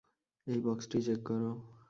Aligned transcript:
এই 0.47 0.59
বক্সটি 0.65 0.97
চেক 1.05 1.19
কর। 1.25 1.41